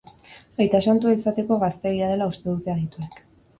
[0.63, 3.25] Aita santua izateko gazteegia dela uste dute adituek.